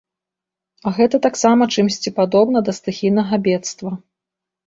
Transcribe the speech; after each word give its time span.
А 0.87 0.93
гэта 0.99 1.17
таксама 1.25 1.63
чымсьці 1.75 2.13
падобна 2.19 2.59
да 2.69 2.75
стыхійнага 2.79 3.35
бедства. 3.49 3.91